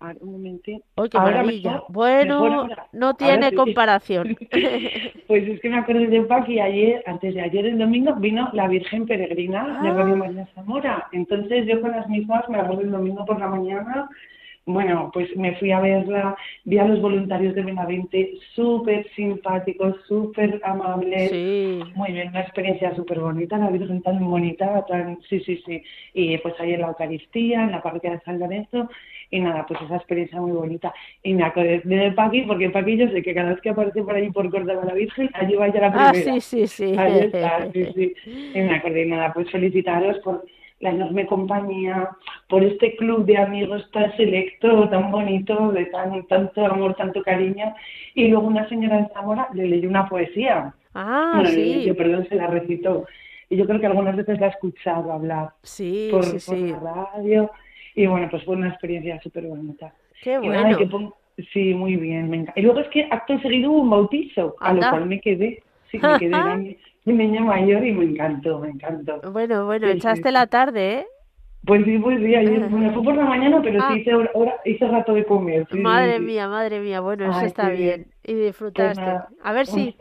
[0.00, 0.82] A ver, un momentín.
[0.96, 1.72] ¡Ay, qué Ahora maravilla!
[1.72, 3.54] mejor, Bueno, mejor no tiene sí.
[3.54, 4.36] comparación.
[5.28, 8.68] Pues es que me acordé de Paqui ayer, antes de ayer, el domingo, vino la
[8.68, 9.94] Virgen Peregrina de Ah.
[9.94, 11.08] Radio María Zamora.
[11.12, 14.10] Entonces yo con las mismas me acuerdo el domingo por la mañana.
[14.64, 20.60] Bueno, pues me fui a verla, vi a los voluntarios de Benavente súper simpáticos, súper
[20.62, 21.30] amables.
[21.32, 21.80] Sí.
[21.96, 25.82] Muy bien, una experiencia súper bonita, la Virgen tan bonita, tan, sí, sí, sí.
[26.14, 28.88] Y pues ahí en la Eucaristía, en la parroquia de San Lorenzo,
[29.32, 30.94] y nada, pues esa experiencia muy bonita.
[31.24, 34.14] Y me acordé de Paqui, porque Paqui yo sé que cada vez que aparece por
[34.14, 36.40] ahí por Córdoba la Virgen, allí vaya la Ah, primera.
[36.40, 36.94] sí, sí, sí.
[36.96, 38.14] Ahí está, sí, sí.
[38.54, 40.44] Y me acordé, y nada, pues felicitaros por
[40.82, 42.10] la enorme compañía,
[42.48, 47.72] por este club de amigos tan selecto, tan bonito, de tan, tanto amor, tanto cariño.
[48.14, 50.74] Y luego una señora en Zamora le leyó una poesía.
[50.92, 51.74] Ah, Bueno, le sí.
[51.74, 53.06] leyó, perdón, se la recitó.
[53.48, 56.72] Y yo creo que algunas veces la he escuchado hablar Sí, por, sí, por sí.
[56.72, 56.80] la
[57.14, 57.50] radio.
[57.94, 59.94] Y bueno, pues fue una experiencia súper bonita.
[60.20, 60.78] Qué Y nada, bueno.
[60.78, 62.60] que Sí, muy bien, me encanta.
[62.60, 64.86] Y luego es que acto seguido hubo un bautizo, a Anda.
[64.86, 65.62] lo cual me quedé.
[65.90, 66.30] Sí, me quedé,
[67.04, 69.20] mi, niña mayor y me encantó, me encantó.
[69.32, 70.32] Bueno, bueno, Sí, echaste sí.
[70.34, 71.06] la tarde, ¿eh?
[71.64, 73.90] Pues sí, pues sí, ayer, bueno, fue por la mañana, pero Ah.
[73.92, 75.64] sí hice, hora, hice rato de comer.
[75.70, 77.00] sí, Madre mía, madre mía.
[77.00, 77.78] Bueno, eso Ay, está bien.
[77.78, 78.06] bien.
[78.24, 79.00] Y disfrutaste.
[79.00, 79.94] nada, A ver si,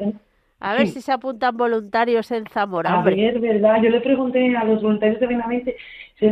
[0.59, 0.93] a ver sí.
[0.93, 3.79] si se apuntan voluntarios en Zamora, A ver, ¿verdad?
[3.81, 5.75] Yo le pregunté a los voluntarios de Benavente,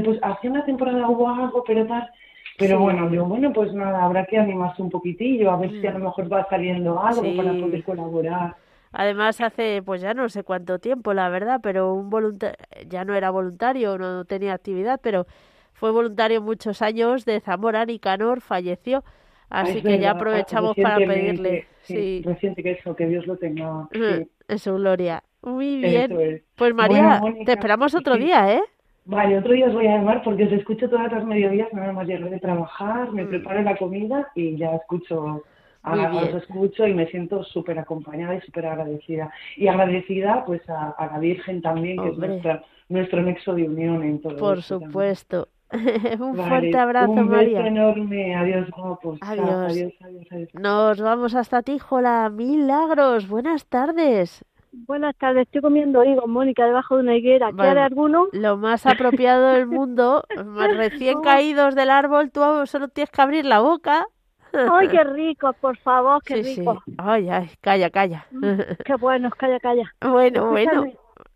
[0.04, 2.10] pues hace una temporada hubo algo, pero tal.
[2.58, 2.84] Pero Sí.
[2.84, 6.00] bueno, yo, bueno, pues nada, habrá que animarse un poquitillo, a ver si a lo
[6.00, 7.26] mejor va saliendo algo Mm.
[7.26, 7.38] Sí.
[7.38, 8.56] para poder colaborar.
[8.92, 13.14] Además, hace, pues ya no sé cuánto tiempo, la verdad, pero un voluntario, ya no
[13.14, 15.28] era voluntario, no tenía actividad, pero
[15.74, 19.04] fue voluntario muchos años de Zamora, Nicanor, falleció.
[19.50, 23.26] Así Es que ya verdad, aprovechamos para pedirle, Sí, sí, reciente que eso, que Dios
[23.28, 23.88] lo tenga.
[23.92, 24.28] sí.
[24.48, 25.24] en su gloria.
[25.42, 26.12] Muy bien.
[26.20, 26.42] es.
[26.56, 28.22] Pues María, te esperamos otro sí.
[28.22, 28.62] día, ¿eh?
[29.06, 32.08] Vale, otro día os voy a llamar porque os escucho todas las mediodías, nada más
[32.08, 33.30] llegar de trabajar, me Mm.
[33.30, 35.44] preparo la comida y ya escucho,
[35.84, 39.32] a, Muy os escucho y me siento súper acompañada y súper agradecida.
[39.56, 42.28] Y agradecida pues a, a la Virgen también, que Hombre.
[42.28, 45.48] es nuestra, nuestro nexo de unión en todo Por supuesto.
[46.20, 47.68] un Vale, fuerte abrazo, un beso María.
[47.68, 49.20] enorme, adiós guapos.
[49.22, 49.50] Adiós.
[49.50, 50.50] adiós, adiós, adiós.
[50.54, 52.30] Nos vamos hasta Tíjola.
[52.30, 54.44] Milagros, buenas tardes.
[54.72, 57.48] Buenas tardes, estoy comiendo higos, Mónica, debajo de una higuera.
[57.48, 57.64] Bueno.
[57.64, 58.28] ¿Quiere alguno?
[58.34, 63.46] Lo más apropiado del mundo, más recién caídos del árbol, tú solo tienes que abrir
[63.46, 64.06] la boca.
[64.54, 65.54] ¡Ay, qué rico!
[65.54, 66.60] Por favor, qué Sí, sí.
[66.62, 66.82] rico.
[66.98, 68.26] Ay, ay, calla, calla.
[68.86, 69.94] Qué bueno, calla, calla.
[70.02, 70.86] Bueno, bueno.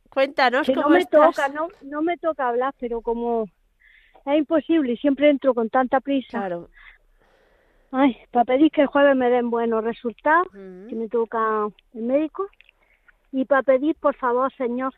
[0.10, 1.36] Cuéntanos que no cómo me estás.
[1.36, 3.45] toca, no, no me toca hablar, pero como
[4.26, 6.38] es imposible y siempre entro con tanta prisa.
[6.39, 6.69] Claro.
[7.91, 10.88] Ay, para pedir que el jueves me den buenos resultados, Mm.
[10.88, 12.47] que me toca el médico,
[13.32, 14.93] y para pedir, por favor, señor,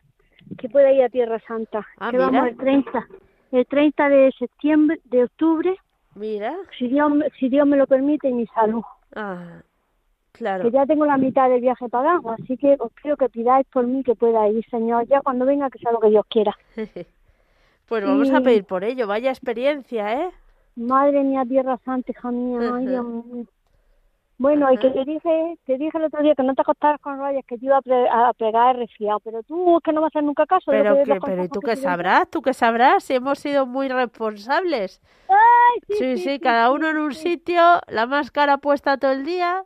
[0.58, 3.06] que pueda ir a Tierra Santa, Ah, que vamos el 30,
[3.52, 5.76] el 30 de septiembre, de octubre,
[6.16, 6.56] Mira.
[6.78, 8.82] si Dios, me- si Dios me lo permite y mi salud.
[9.14, 9.60] Ah,
[10.32, 10.64] claro.
[10.64, 13.86] Que ya tengo la mitad del viaje pagado, así que os creo que pidáis por
[13.86, 16.56] mí que pueda ir, señor, ya cuando venga que sea lo que Dios quiera.
[17.88, 19.06] Pues vamos a Y- pedir por ello.
[19.06, 20.30] Vaya experiencia, ¿eh?
[20.74, 23.46] Madre mía, Tierra Santa, hija mía, ay Dios mío.
[24.38, 27.18] Bueno, y que te dije, te dije el otro día que no te acostaras con
[27.18, 30.02] rayas, que te iba a, pre- a pegar el resfriado, pero tú es que no
[30.02, 32.28] vas a hacer nunca caso de Pero, que que, pero ¿y tú qué sabrás?
[32.30, 33.02] ¿Tú qué sabrás?
[33.04, 35.00] Si hemos sido muy responsables.
[35.28, 39.64] Ay, sí, Sí, sí, cada uno en un sitio, la máscara puesta todo el día.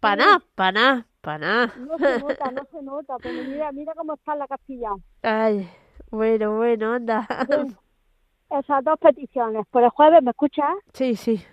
[0.00, 1.72] Paná, paná, paná.
[1.74, 4.90] No se nota, no se nota, pero mira, mira cómo está la castilla.
[5.22, 5.68] Ay,
[6.10, 7.26] bueno, bueno, anda.
[7.46, 7.66] Bueno,
[8.50, 10.74] esas dos peticiones, por el jueves, ¿me escuchas?
[10.94, 11.44] Sí, sí.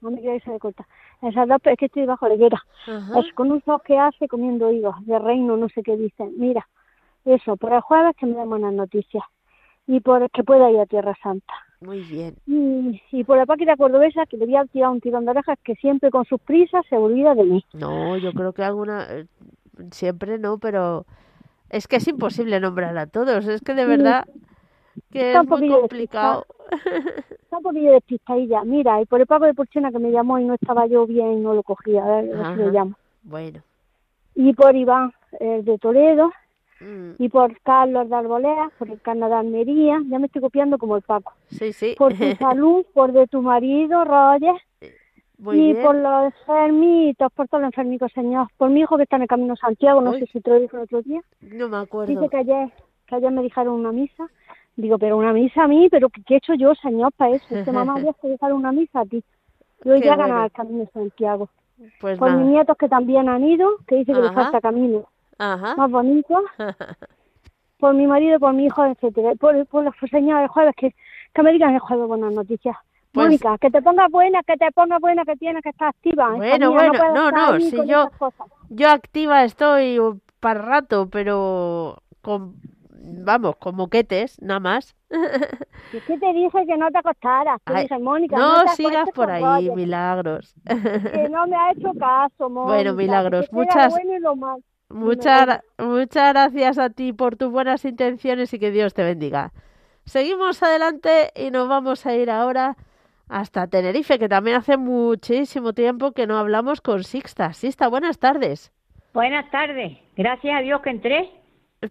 [0.00, 0.86] No me queréis de corta.
[1.22, 2.62] Esas dos, es que estoy bajo la higuera.
[2.86, 3.20] Ajá.
[3.20, 6.32] Es con un que hace comiendo higos de reino, no sé qué dicen.
[6.36, 6.66] Mira,
[7.24, 9.24] eso, por el jueves que me den buenas noticias.
[9.86, 11.54] Y por que pueda ir a Tierra Santa.
[11.80, 12.36] Muy bien.
[12.46, 15.58] Y, y por la páquina cordobesa que le voy a tirar un tirón de orejas
[15.64, 17.64] que siempre con sus prisas se olvida de mí.
[17.72, 19.06] No, yo creo que alguna.
[19.10, 19.26] eh,
[19.90, 21.06] Siempre no, pero.
[21.70, 23.46] Es que es imposible nombrar a todos.
[23.46, 24.40] Es que de Sí.
[25.10, 26.46] Que Está es un muy complicado.
[27.30, 28.64] Está un poquillo despistadilla.
[28.64, 31.32] Mira, y por el pago de Porchena que me llamó y no estaba yo bien
[31.32, 32.94] y no lo cogía, a ver, si lo llamo.
[33.22, 33.62] Bueno.
[34.34, 36.30] Y por Iván, el de Toledo,
[36.82, 40.96] Mm, y por Carlos de Arbolea, por el Canadá Almería, ya me estoy copiando como
[40.96, 41.32] el Paco.
[41.46, 41.94] Sí, sí.
[41.96, 44.54] Por tu salud, por de tu marido, Roger,
[45.38, 45.84] Muy y bien.
[45.84, 48.48] por los enfermitos, por todos los enfermicos, señor.
[48.56, 50.20] Por mi hijo que está en el camino a Santiago, no Uy.
[50.20, 51.20] sé si te lo dije el otro día.
[51.40, 52.12] No me acuerdo.
[52.12, 52.72] Dice que ayer,
[53.06, 54.28] que ayer me dijeron una misa.
[54.76, 57.44] Digo, pero una misa a mí, pero ¿qué, qué he hecho yo, señor, para eso?
[57.50, 59.22] Es que mamá, voy a dejar una misa a ti.
[59.84, 60.28] Yo ya bueno.
[60.28, 61.48] ganar el camino de Santiago.
[61.98, 65.04] Pues por mis nietos que también han ido, que dice que les falta camino
[65.38, 65.74] Ajá.
[65.76, 66.42] más bonito,
[67.78, 70.94] por mi marido, por mi hijo, etcétera, por, por los señores del jueves, que,
[71.34, 72.76] que me digan el jueves buenas noticias.
[73.12, 76.30] Pues- Mónica, que te pongas buena, que te pongas buena, que tienes que estar activa.
[76.36, 78.10] Bueno, mía, bueno, no, no, ahí si con yo,
[78.70, 79.98] yo activa estoy
[80.40, 82.54] para rato, pero con,
[83.04, 84.94] vamos, con moquetes, nada más.
[85.92, 88.70] Y es que te dije que no te acostaras, te Ay, dije, Mónica, no te
[88.70, 90.54] sigas por ahí, milagros.
[90.66, 92.74] Que no me ha hecho caso, Mónica.
[92.74, 94.62] Bueno, Milagros, muchas- Lo bueno y lo malo.
[94.88, 99.52] Muchas, muchas gracias a ti por tus buenas intenciones y que Dios te bendiga.
[100.04, 102.76] Seguimos adelante y nos vamos a ir ahora
[103.28, 107.54] hasta Tenerife, que también hace muchísimo tiempo que no hablamos con Sixta.
[107.54, 108.70] Sixta, buenas tardes.
[109.14, 109.96] Buenas tardes.
[110.16, 111.30] Gracias a Dios que entré.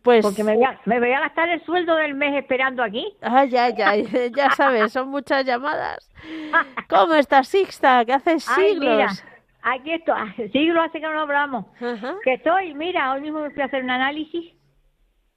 [0.03, 3.13] Pues, Porque me voy, a, me voy a gastar el sueldo del mes esperando aquí.
[3.21, 6.09] ay, ya, ya, ya sabes, son muchas llamadas.
[6.89, 8.05] ¿Cómo estás, Sixta?
[8.05, 9.23] Que hace Ay, mira, siglos.
[9.61, 10.49] aquí estoy.
[10.51, 11.65] Siglos hace que no hablamos.
[11.81, 12.15] Ajá.
[12.23, 14.53] Que estoy, mira, hoy mismo me fui a hacer un análisis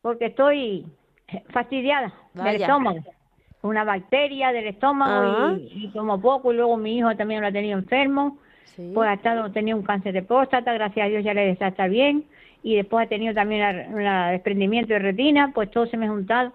[0.03, 0.87] porque estoy
[1.51, 2.99] fastidiada del estómago.
[3.63, 6.53] Una bacteria del estómago y, y como poco.
[6.53, 8.39] Y luego mi hijo también lo ha tenido enfermo.
[8.67, 8.93] Sí.
[8.95, 11.87] Pues ha estado, tenía un cáncer de próstata, gracias a Dios ya le está, está
[11.87, 12.25] bien.
[12.65, 14.03] Y después ha tenido también un
[14.33, 16.53] desprendimiento de retina, pues todo se me ha juntado.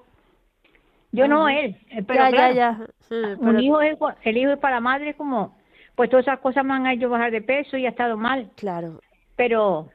[1.12, 2.86] Yo no él, eh, pero ya, claro, ya, ya.
[3.08, 5.56] Sí, un pero- hijo es, el hijo es para la madre como,
[5.96, 8.50] pues todas esas cosas me han hecho bajar de peso y ha estado mal.
[8.56, 9.00] Claro.
[9.36, 9.90] Pero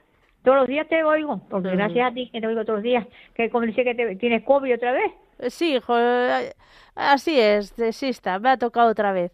[0.45, 3.07] todos los días te oigo, porque gracias a ti que te oigo todos los días,
[3.35, 6.53] que como dice que te, tienes COVID otra vez, Eh, Sí, hijo, eh,
[6.95, 9.33] así es, de Sixta, me ha tocado otra vez.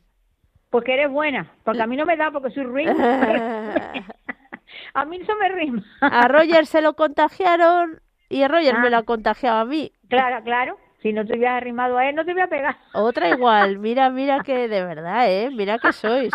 [0.70, 2.89] porque eres buena, porque a mí no me da porque soy ruin.
[4.95, 5.83] a mí eso me rima.
[6.01, 8.91] A Roger se lo contagiaron y Roger me Ah.
[8.91, 9.93] lo ha contagiado a mí.
[10.09, 10.79] Claro, claro.
[11.03, 12.77] Si no te hubieras arrimado a él, no te voy a pegar.
[12.93, 15.51] Otra igual, mira, mira que de verdad, ¿eh?
[15.51, 16.31] Mira que sois.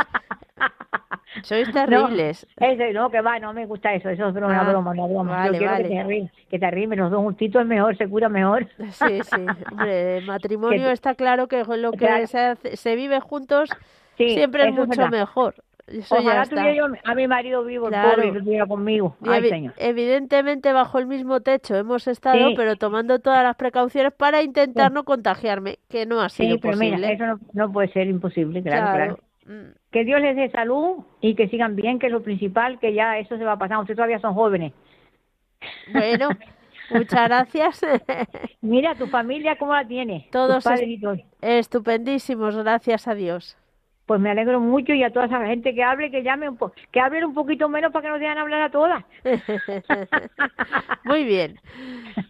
[1.43, 2.47] Sois terribles.
[2.59, 5.05] No, eso, no, que va, no me gusta eso, eso es broma, Ah, broma, una
[5.05, 5.31] broma.
[5.37, 5.83] vale, Yo quiero vale.
[5.83, 8.67] que te arrimes, que te arrimes, los dos juntitos es mejor, se cura mejor.
[8.91, 9.45] Sí, sí.
[9.71, 12.27] Hombre, el matrimonio Que- está claro que lo que Claro.
[12.27, 13.69] se, hace- se vive juntos
[14.17, 15.11] Sí, siempre es es mucho verdad.
[15.11, 15.55] mejor.
[15.87, 16.55] Eso ya Ojalá está.
[16.55, 18.21] tuviera yo a mi marido vivo, Claro.
[18.23, 19.15] el pobre, tuviera conmigo.
[19.23, 19.73] Y Ay, evi- señor.
[19.77, 22.53] evidentemente bajo el mismo techo hemos estado, Sí.
[22.57, 26.73] pero tomando todas las precauciones para intentar no contagiarme, que no ha sido Sí, pero
[26.73, 26.95] posible.
[26.97, 29.15] mira, eso no, no puede ser imposible, claro, Claro.
[29.45, 29.73] claro.
[29.91, 33.19] Que Dios les dé salud y que sigan bien, que es lo principal, que ya
[33.19, 33.77] eso se va a pasar.
[33.77, 34.73] Ustedes todavía son jóvenes.
[35.93, 36.29] Bueno,
[36.89, 37.81] muchas gracias.
[38.61, 40.27] Mira, tu familia, ¿cómo la tiene?
[40.31, 40.65] Todos
[41.41, 43.55] estupendísimos, gracias a Dios.
[44.05, 46.71] Pues me alegro mucho y a toda esa gente que hable, que llame un po
[46.91, 49.03] que hablen un poquito menos para que nos dejan hablar a todas.
[51.05, 51.59] Muy bien.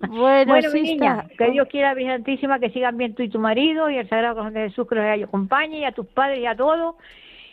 [0.07, 3.39] Bueno, Bueno, mi niña, que Dios quiera, Virgen Santísima, que sigan bien tú y tu
[3.39, 6.45] marido y el Sagrado Corazón de Jesús que los acompañe y a tus padres y
[6.45, 6.95] a todos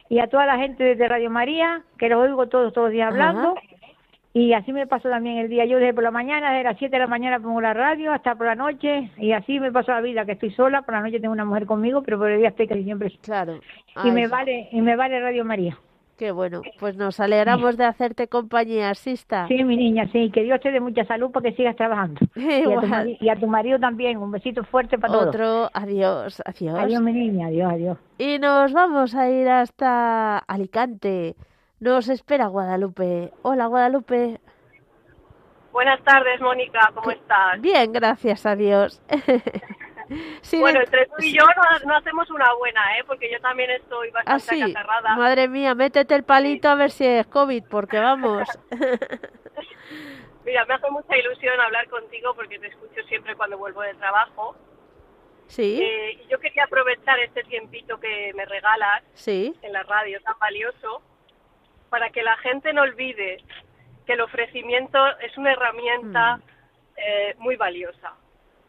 [0.08, 3.10] y a toda la gente de Radio María, que los oigo todos, todos los días
[3.10, 3.54] hablando.
[4.34, 5.66] Y así me pasó también el día.
[5.66, 8.34] Yo desde por la mañana, desde las 7 de la mañana pongo la radio hasta
[8.34, 10.82] por la noche y así me pasó la vida, que estoy sola.
[10.82, 13.12] Por la noche tengo una mujer conmigo, pero por el día estoy casi siempre.
[13.20, 13.60] Claro.
[14.02, 15.76] Y me vale y me vale Radio María.
[16.22, 16.62] Qué bueno.
[16.78, 19.48] Pues nos alegramos de hacerte compañía, Sista.
[19.48, 20.30] Sí, mi niña, sí.
[20.30, 22.20] Que Dios te dé mucha salud para que sigas trabajando.
[22.36, 24.18] Y a, tu y a tu marido también.
[24.18, 25.28] Un besito fuerte para todos.
[25.28, 26.78] Otro, adiós, adiós.
[26.78, 27.48] Adiós, mi niña.
[27.48, 27.98] Adiós, adiós.
[28.18, 31.34] Y nos vamos a ir hasta Alicante.
[31.82, 33.32] Nos espera Guadalupe.
[33.42, 34.38] Hola, Guadalupe.
[35.72, 37.60] Buenas tardes, Mónica, ¿cómo estás?
[37.60, 39.02] Bien, gracias a Dios.
[40.42, 43.04] Sí, bueno, entre tú y yo no, no hacemos una buena, ¿eh?
[43.06, 44.62] Porque yo también estoy Ah, bastante sí.
[44.72, 45.16] acatarrada.
[45.16, 48.46] Madre mía, métete el palito a ver si es COVID, porque vamos.
[50.44, 54.54] Mira, me hace mucha ilusión hablar contigo porque te escucho siempre cuando vuelvo del trabajo.
[55.46, 59.54] Sí, Eh, y yo quería aprovechar este tiempito que me regalas sí.
[59.62, 61.00] en la radio tan valioso
[61.92, 63.36] para que la gente no olvide
[64.06, 66.42] que el ofrecimiento es una herramienta Mm.
[66.96, 68.14] eh, muy valiosa,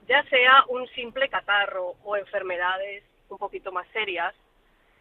[0.09, 4.35] ya sea un simple catarro o enfermedades un poquito más serias.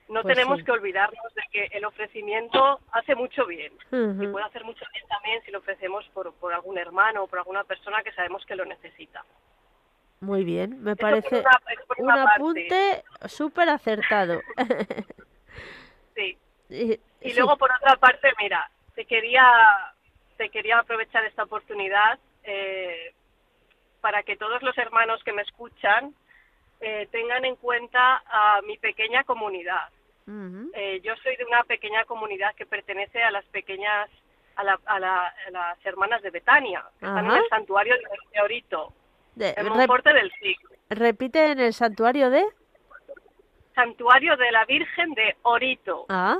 [0.08, 0.64] No Pues tenemos sí.
[0.64, 3.72] que olvidarnos de que el ofrecimiento hace mucho bien
[4.20, 7.38] y puede hacer mucho bien también si lo ofrecemos por, por algún hermano o por
[7.40, 9.24] alguna persona que sabemos que lo necesita.
[10.20, 11.42] Muy bien, me Eso parece
[11.98, 14.40] una- un apunte súper acertado.
[16.72, 17.00] Sí.
[17.20, 19.44] Y, sí, luego, por otra parte, mira, te quería,
[20.36, 23.14] te quería aprovechar esta oportunidad eh,
[24.00, 26.14] para que todos los hermanos que me escuchan
[26.80, 29.88] eh, tengan en cuenta a mi pequeña comunidad.
[30.74, 34.08] Eh, yo soy de una pequeña comunidad que pertenece a las pequeñas,
[34.56, 37.94] a, la- a la- a las hermanas de Betania, que están en el santuario
[38.32, 38.92] de, Orito,
[39.34, 40.56] De- en Monforte del Sig.
[40.90, 42.44] repite en el santuario de.
[43.74, 46.06] Santuario de la Virgen de Orito.
[46.08, 46.38] Ah,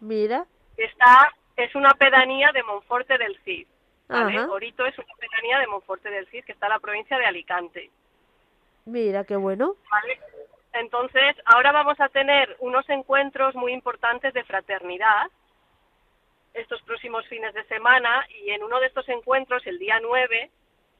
[0.00, 0.46] mira.
[0.76, 3.66] está es una pedanía de Monforte del Cid.
[4.08, 4.38] ¿vale?
[4.38, 4.50] Ajá.
[4.50, 7.90] Orito es una pedanía de Monforte del Cid que está en la provincia de Alicante.
[8.86, 9.76] Mira, qué bueno.
[9.90, 10.18] ¿vale?
[10.72, 15.26] Entonces, ahora vamos a tener unos encuentros muy importantes de fraternidad
[16.54, 20.50] estos próximos fines de semana y en uno de estos encuentros, el día 9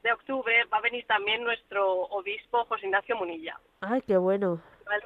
[0.03, 3.59] de octubre, va a venir también nuestro obispo José Ignacio Munilla.
[3.81, 4.61] Ay, qué bueno.
[4.87, 5.05] ¿vale?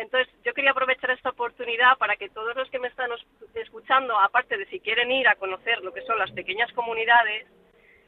[0.00, 3.10] Entonces, yo quería aprovechar esta oportunidad para que todos los que me están
[3.54, 7.46] escuchando, aparte de si quieren ir a conocer lo que son las pequeñas comunidades,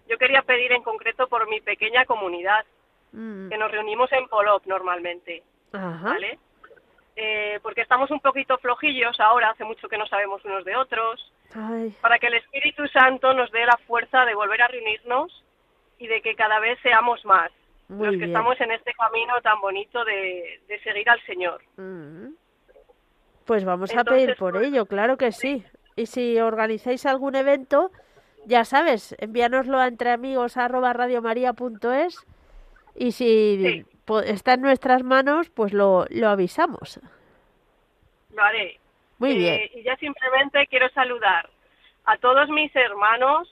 [0.09, 2.65] yo quería pedir en concreto por mi pequeña comunidad,
[3.13, 3.51] Mm.
[3.51, 5.43] que nos reunimos en Polop normalmente,
[5.75, 6.09] Ajá.
[6.13, 6.39] ¿vale?
[7.15, 11.31] Eh, porque estamos un poquito flojillos ahora, hace mucho que no sabemos unos de otros,
[11.55, 15.45] Ay, para que el Espíritu Santo nos dé la fuerza de volver a reunirnos
[15.99, 17.53] y de que cada vez seamos más
[17.93, 18.31] Muy los que bien.
[18.31, 21.61] estamos en este camino tan bonito de, de seguir al Señor.
[21.77, 22.29] Mm.
[23.45, 25.65] Pues vamos a pedir por pues, ello, claro que sí.
[25.97, 27.91] Y si organizáis algún evento,
[28.47, 32.25] ya sabes, envíanoslo a entreamigos@radiomaria.es
[32.95, 33.85] y si
[34.27, 37.01] está en nuestras manos, pues lo, lo avisamos.
[38.35, 38.79] Lo haré.
[39.19, 39.61] Muy Eh, bien.
[39.75, 41.51] Y ya simplemente quiero saludar
[42.05, 43.52] a todos mis hermanos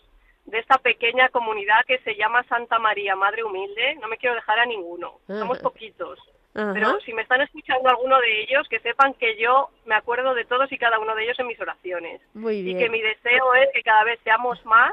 [0.51, 3.97] de esta pequeña comunidad que se llama Santa María, Madre Humilde.
[4.01, 5.19] No me quiero dejar a ninguno.
[5.27, 5.63] Somos Ajá.
[5.63, 6.19] poquitos.
[6.53, 10.45] Pero si me están escuchando alguno de ellos, que sepan que yo me acuerdo de
[10.45, 12.21] todos y cada uno de ellos en mis oraciones.
[12.35, 14.93] Muy Y que mi deseo es que cada vez seamos más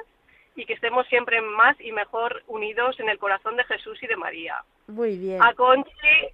[0.56, 4.16] y que estemos siempre más y mejor unidos en el corazón de Jesús y de
[4.16, 4.64] María.
[4.88, 5.42] Muy bien.
[5.42, 5.92] A Conchi,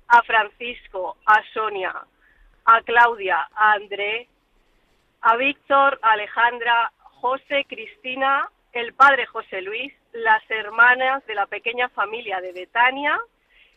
[0.08, 1.94] a Francisco, a Sonia,
[2.66, 4.28] a Claudia, a André,
[5.22, 11.90] a Víctor, a Alejandra, José, Cristina, el padre José Luis, las hermanas de la pequeña
[11.90, 13.20] familia de Betania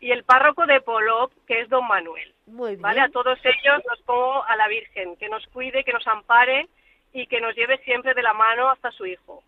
[0.01, 2.35] y el párroco de Polop, que es don Manuel.
[2.47, 2.83] Muy bien.
[2.83, 3.01] ¿Vale?
[3.01, 6.69] A todos ellos los pongo a la Virgen, que nos cuide, que nos ampare
[7.13, 9.43] y que nos lleve siempre de la mano hasta su Hijo.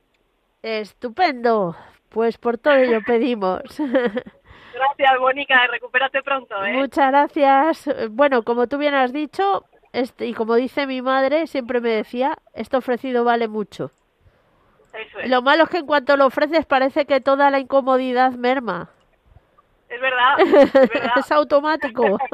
[0.63, 1.77] Estupendo.
[2.09, 3.63] Pues por todo ello pedimos.
[3.79, 6.75] Gracias, Mónica, y recupérate pronto, ¿eh?
[6.75, 7.91] Muchas gracias.
[8.11, 12.39] Bueno, como tú bien has dicho, este, y como dice mi madre, siempre me decía,
[12.55, 13.91] esto ofrecido vale mucho.
[14.93, 15.31] Eso es.
[15.31, 18.91] Lo malo es que en cuanto lo ofreces parece que toda la incomodidad merma.
[19.89, 21.13] Es verdad, es verdad.
[21.17, 22.19] es automático.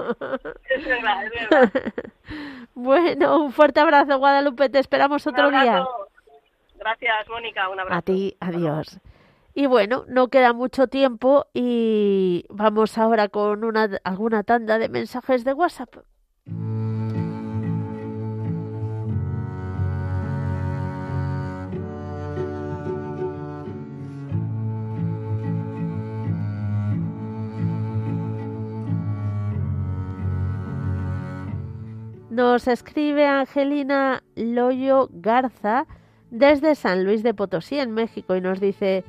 [0.69, 1.93] Es verdad, es verdad.
[2.75, 4.69] bueno, un fuerte abrazo, Guadalupe.
[4.69, 5.85] Te esperamos otro día.
[6.77, 7.99] Gracias, Mónica, un abrazo.
[7.99, 9.01] A ti, adiós.
[9.55, 15.45] Y bueno, no queda mucho tiempo y vamos ahora con una, alguna tanda de mensajes
[15.45, 15.95] de WhatsApp.
[32.35, 35.87] Nos escribe Angelina Loyo Garza
[36.33, 39.05] desde San Luis de Potosí, en México, y nos dice,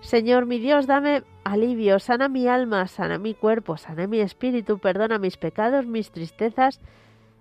[0.00, 5.18] Señor mi Dios, dame alivio, sana mi alma, sana mi cuerpo, sana mi espíritu, perdona
[5.18, 6.80] mis pecados, mis tristezas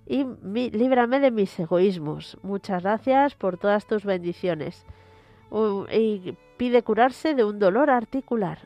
[0.05, 2.37] y líbrame de mis egoísmos.
[2.43, 4.85] Muchas gracias por todas tus bendiciones.
[5.51, 8.59] Uh, y pide curarse de un dolor articular.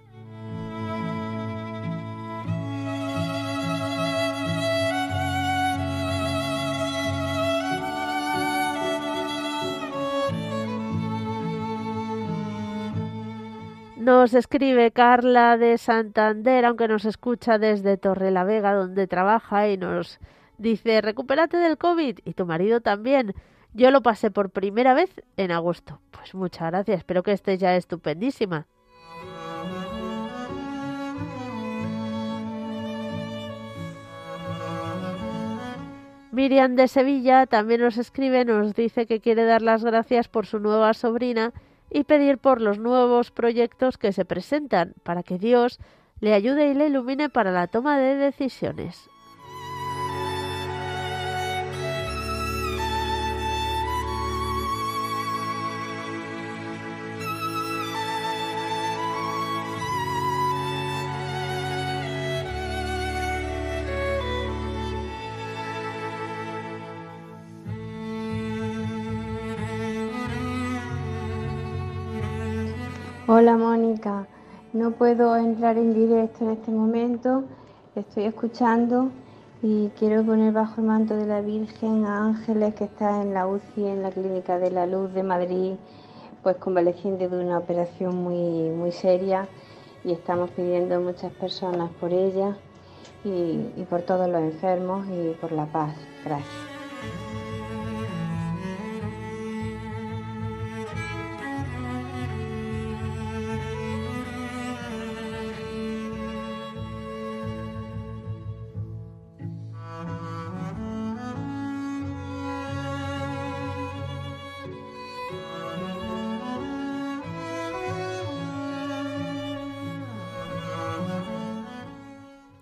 [14.07, 20.21] Nos escribe Carla de Santander, aunque nos escucha desde Torrelavega, donde trabaja, y nos
[20.57, 23.33] dice, recupérate del COVID y tu marido también.
[23.73, 25.99] Yo lo pasé por primera vez en agosto.
[26.11, 28.65] Pues muchas gracias, espero que estés ya estupendísima.
[36.31, 40.59] Miriam de Sevilla también nos escribe, nos dice que quiere dar las gracias por su
[40.59, 41.51] nueva sobrina
[41.89, 45.79] y pedir por los nuevos proyectos que se presentan para que Dios
[46.19, 49.09] le ayude y le ilumine para la toma de decisiones.
[73.39, 74.25] Hola Mónica,
[74.73, 77.43] no puedo entrar en directo en este momento,
[77.93, 79.11] estoy escuchando
[79.61, 83.45] y quiero poner bajo el manto de la Virgen a Ángeles que está en la
[83.45, 85.73] UCI en la Clínica de la Luz de Madrid,
[86.41, 89.47] pues convaleciente de una operación muy, muy seria
[90.03, 92.57] y estamos pidiendo muchas personas por ella
[93.23, 95.93] y, y por todos los enfermos y por la paz.
[96.25, 96.66] Gracias.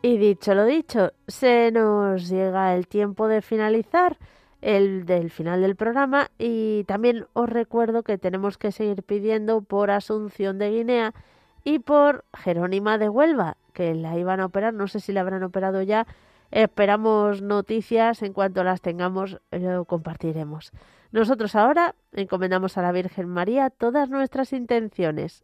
[0.05, 4.19] Y dicho lo dicho, se nos llega el tiempo de finalizar
[4.61, 9.89] el del final del programa y también os recuerdo que tenemos que seguir pidiendo por
[9.89, 11.15] Asunción de Guinea
[11.63, 15.41] y por Jerónima de Huelva, que la iban a operar, no sé si la habrán
[15.41, 16.05] operado ya.
[16.51, 20.71] Esperamos noticias, en cuanto las tengamos lo compartiremos.
[21.13, 25.43] Nosotros ahora encomendamos a la Virgen María todas nuestras intenciones.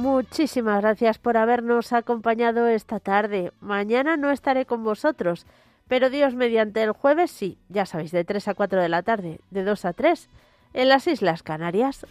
[0.00, 3.52] Muchísimas gracias por habernos acompañado esta tarde.
[3.60, 5.44] Mañana no estaré con vosotros,
[5.88, 9.40] pero Dios mediante el jueves sí, ya sabéis, de 3 a 4 de la tarde,
[9.50, 10.30] de 2 a 3,
[10.72, 12.06] en las Islas Canarias.